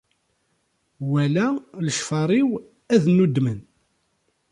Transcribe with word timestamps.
Wala 1.11 1.45
lecfar-iw 1.85 2.49
ad 2.93 3.03
nnudmen. 3.09 3.59